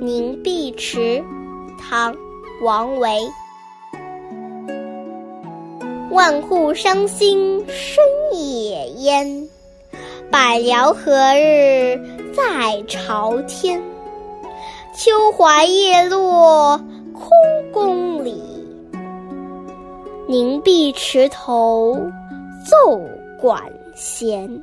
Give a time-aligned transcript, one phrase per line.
[0.00, 1.24] 凝碧池，
[1.78, 2.12] 唐·
[2.62, 3.08] 王维。
[6.10, 9.48] 万户伤心生野烟，
[10.30, 11.98] 百僚何日
[12.34, 13.82] 在朝天？
[14.94, 16.78] 秋华叶落
[17.12, 17.30] 空
[17.72, 18.42] 宫里，
[20.28, 21.98] 凝碧池头
[22.68, 23.00] 奏
[23.40, 23.62] 管
[23.94, 24.62] 弦。